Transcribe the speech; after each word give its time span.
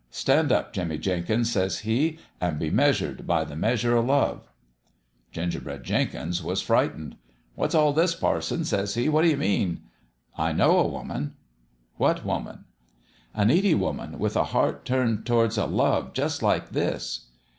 Stand 0.09 0.51
up, 0.51 0.73
Jimmie 0.73 0.97
Jenkins/ 0.97 1.51
says 1.51 1.79
he,' 1.81 2.17
an' 2.41 2.57
be 2.57 2.71
measured 2.71 3.27
by 3.27 3.43
the 3.43 3.55
measure 3.55 3.95
o' 3.95 4.01
Love 4.01 4.37
1 4.39 4.41
'"Gingerbread 5.33 5.83
Jenkins 5.83 6.41
was 6.43 6.59
frightened.' 6.59 7.17
What's 7.53 7.75
all 7.75 7.93
this, 7.93 8.15
parson?' 8.15 8.65
says 8.65 8.95
he.' 8.95 9.09
What 9.09 9.25
you 9.25 9.37
mean?'"' 9.37 9.81
I 10.39 10.53
know 10.53 10.79
a 10.79 10.87
woman.' 10.87 11.35
"'What 12.01 12.25
woman?'"' 12.25 12.65
A 13.35 13.45
needy 13.45 13.75
woman 13.75 14.17
with 14.17 14.35
a 14.35 14.45
heart 14.45 14.85
turned 14.85 15.23
towards 15.27 15.55
a 15.59 15.67
love 15.67 16.13
just 16.13 16.41
like 16.41 16.69
this.' 16.69 17.27